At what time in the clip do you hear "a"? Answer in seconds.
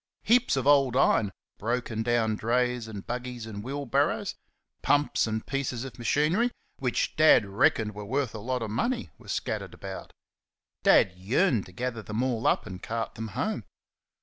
8.33-8.39